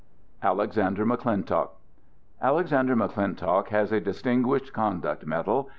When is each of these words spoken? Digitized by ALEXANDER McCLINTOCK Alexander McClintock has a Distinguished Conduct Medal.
Digitized 0.01 0.41
by 0.41 0.47
ALEXANDER 0.47 1.05
McCLINTOCK 1.05 1.69
Alexander 2.41 2.95
McClintock 2.95 3.67
has 3.67 3.91
a 3.91 3.99
Distinguished 3.99 4.73
Conduct 4.73 5.27
Medal. 5.27 5.69